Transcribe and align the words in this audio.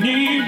你 0.00 0.47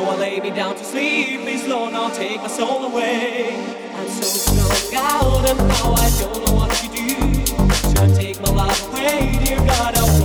So 0.00 0.06
I 0.06 0.16
lay 0.16 0.40
me 0.40 0.48
down 0.48 0.74
to 0.76 0.82
sleep, 0.82 1.42
please 1.42 1.68
Lord, 1.68 1.92
now 1.92 2.08
take 2.08 2.40
my 2.40 2.46
soul 2.46 2.86
away. 2.86 3.54
I'm 3.94 4.08
so 4.08 4.22
strung 4.22 5.04
out 5.04 5.46
and 5.46 5.58
now 5.58 5.92
I 5.92 6.08
don't 6.18 6.46
know 6.46 6.54
what 6.54 6.70
to 6.70 6.88
do. 6.88 7.44
Should 7.44 7.98
I 7.98 8.14
take 8.14 8.40
my 8.40 8.50
life 8.50 8.88
away, 8.88 9.38
dear 9.44 9.58
God? 9.58 10.19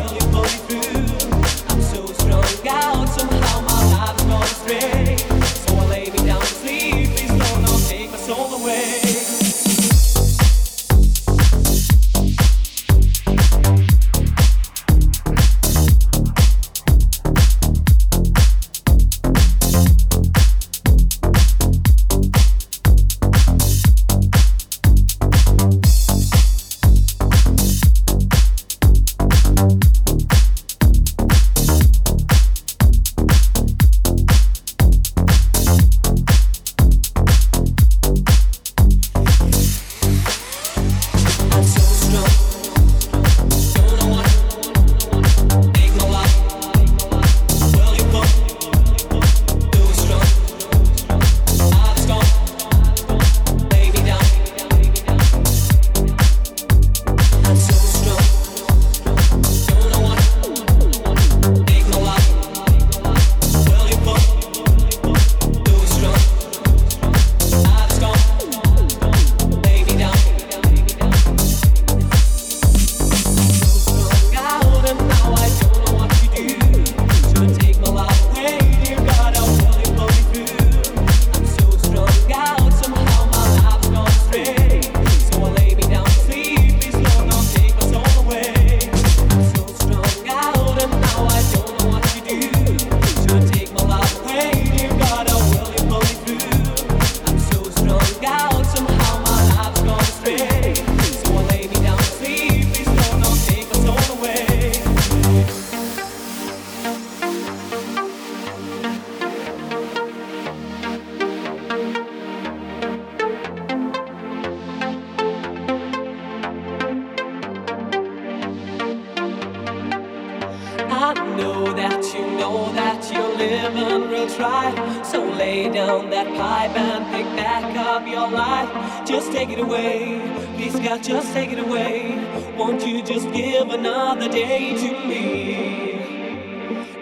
So 125.04 125.24
lay 125.24 125.70
down 125.70 126.10
that 126.10 126.28
pipe 126.36 126.76
and 126.78 127.06
pick 127.14 127.26
back 127.36 127.76
up 127.78 128.08
your 128.08 128.30
life. 128.30 128.70
Just 129.08 129.32
take 129.32 129.50
it 129.50 129.60
away, 129.60 130.22
please 130.56 130.80
God, 130.80 131.04
just 131.04 131.34
take 131.34 131.52
it 131.52 131.60
away. 131.60 132.18
Won't 132.58 132.86
you 132.86 133.04
just 133.04 133.32
give 133.32 133.70
another 133.70 134.30
day 134.30 134.76
to 134.76 135.08
me? 135.08 135.96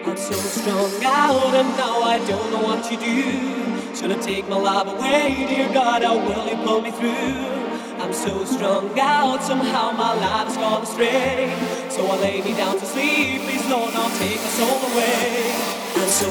I'm 0.04 0.16
so 0.16 0.34
strung 0.34 1.04
out 1.04 1.54
and 1.54 1.68
now 1.76 2.02
I 2.02 2.18
don't 2.26 2.50
know 2.52 2.62
what 2.62 2.84
to 2.84 2.96
do. 2.96 3.96
Should 3.96 4.12
I 4.12 4.20
take 4.20 4.48
my 4.48 4.56
life 4.56 4.86
away, 4.86 5.46
dear 5.48 5.72
God? 5.72 6.02
How 6.02 6.16
will 6.16 6.46
you 6.48 6.56
pull 6.66 6.80
me 6.82 6.90
through? 6.90 7.64
I'm 8.02 8.12
so 8.12 8.44
strung 8.44 8.98
out, 8.98 9.42
somehow 9.42 9.92
my 9.92 10.14
life's 10.14 10.56
gone 10.56 10.82
astray. 10.82 11.54
So 11.88 12.06
I 12.06 12.16
lay 12.18 12.42
me 12.42 12.54
down 12.54 12.78
to 12.78 12.84
sleep, 12.84 13.42
please 13.42 13.66
Lord, 13.70 13.94
don't 13.94 14.14
take 14.18 14.36
my 14.36 14.50
soul 14.58 14.78
away. 14.92 15.54
I'm 15.96 16.08
so 16.08 16.30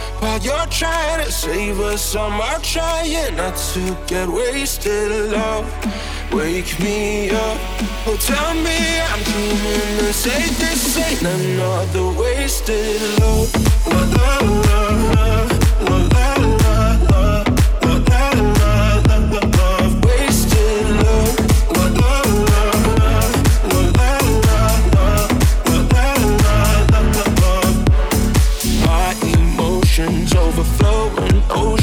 While 0.21 0.39
you're 0.39 0.67
trying 0.67 1.25
to 1.25 1.31
save 1.31 1.79
us, 1.79 2.15
I'm 2.15 2.61
trying 2.61 3.35
not 3.35 3.57
to 3.73 3.97
get 4.05 4.29
wasted. 4.29 5.09
Love, 5.31 5.65
wake 6.31 6.79
me 6.79 7.31
up. 7.31 7.57
Oh, 8.05 8.15
tell 8.19 8.53
me 8.53 8.99
I'm 9.09 9.23
dreaming 9.23 10.05
and 10.05 10.13
say 10.13 10.41
this 10.61 10.95
ain't 10.97 11.23
another 11.23 12.19
wasted 12.19 13.01
love. 13.19 13.51
love, 13.87 14.65
love, 14.67 15.15
love, 15.15 15.89
love, 15.89 16.13
love. 16.13 16.50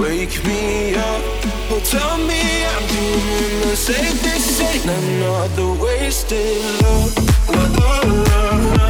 wake 0.00 0.42
me 0.44 0.94
up. 0.94 1.22
Well, 1.68 1.80
tell 1.80 2.16
me 2.18 2.64
I'm 2.64 2.84
doing 2.88 3.60
the 3.68 3.76
safest. 3.76 4.62
Ain't 4.62 4.84
another 4.84 5.72
wasted 5.82 6.64
love. 6.82 7.16
love, 7.48 7.78
love, 7.78 8.76
love, 8.76 8.89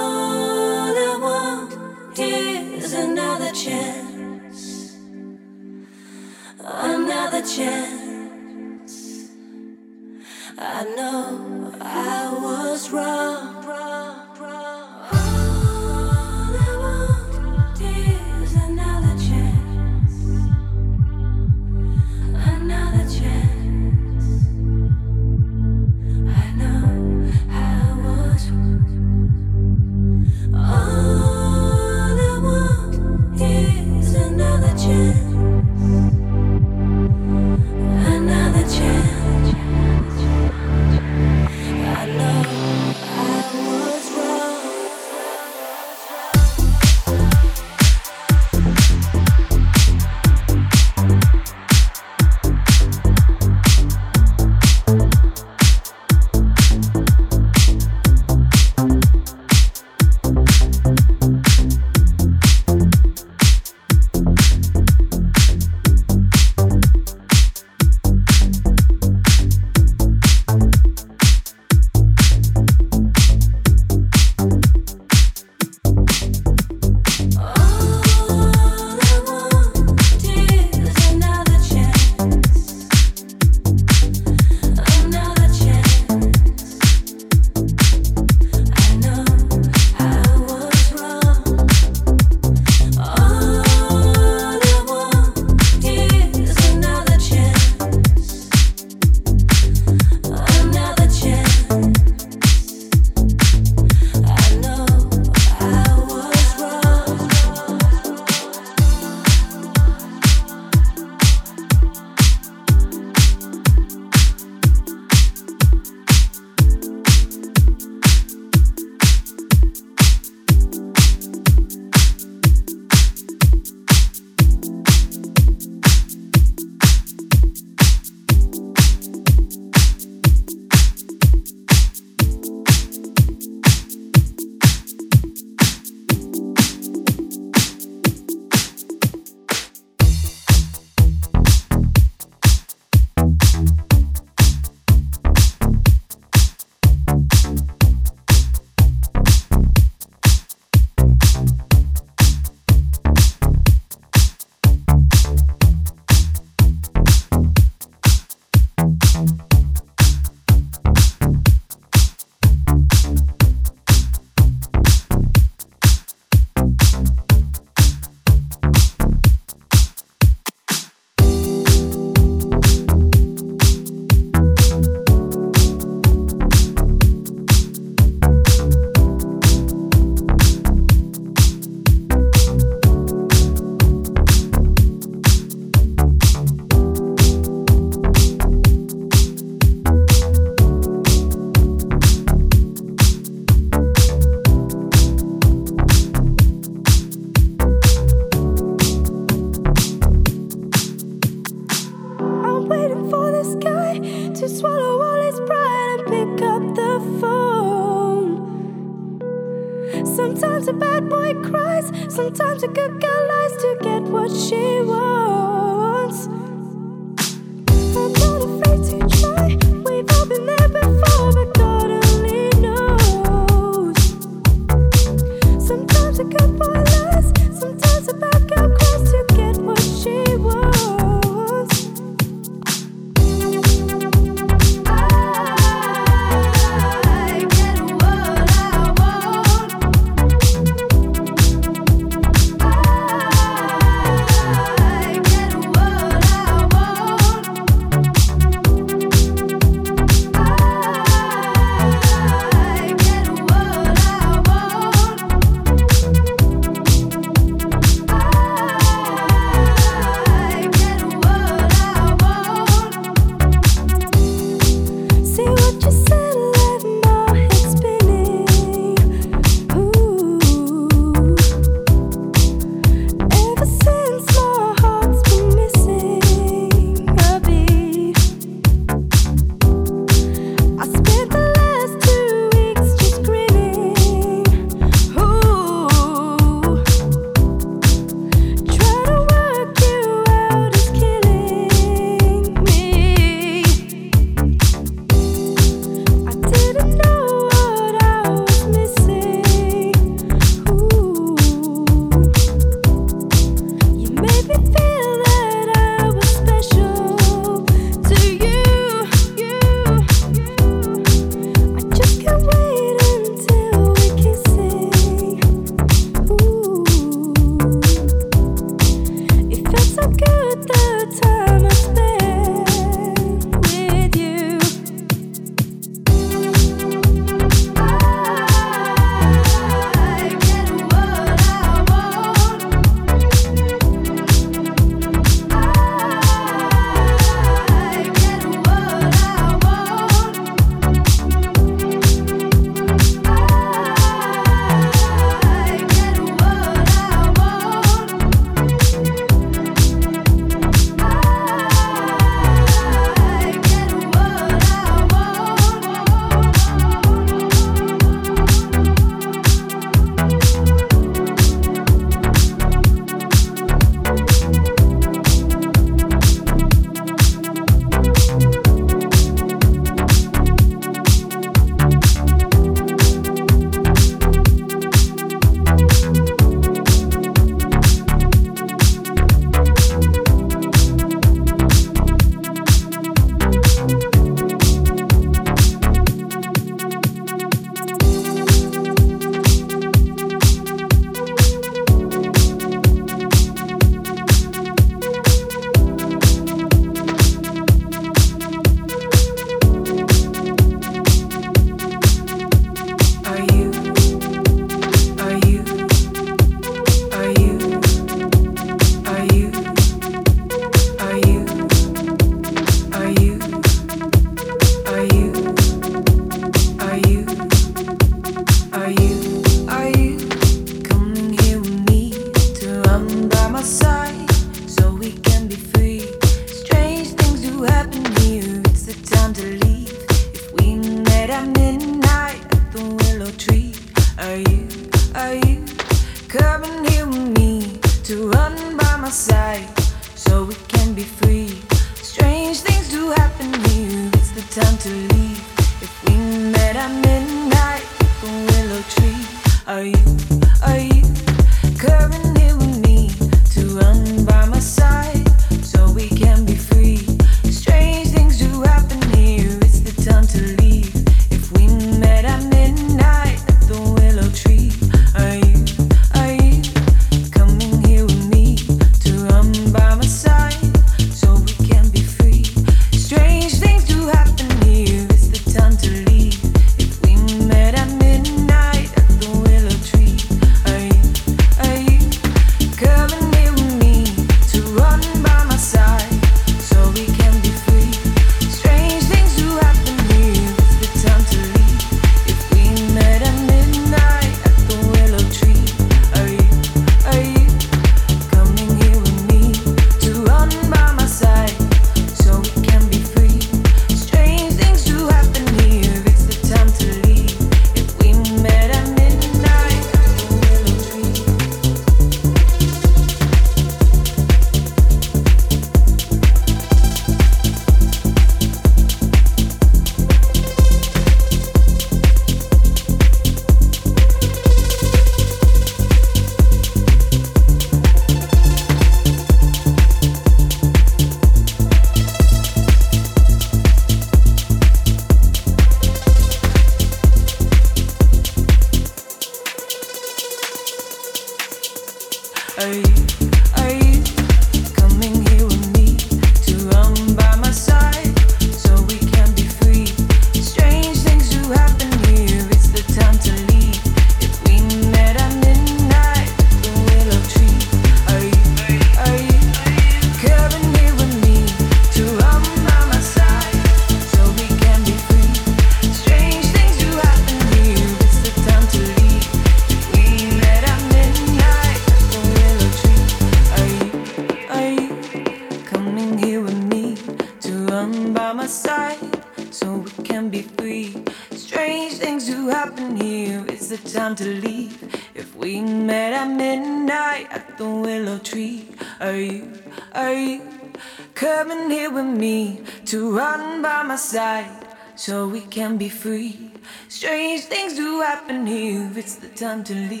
time 599.51 599.63
to 599.65 599.75
leave. 599.75 600.00